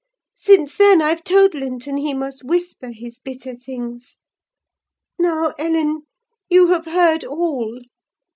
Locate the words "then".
0.77-0.99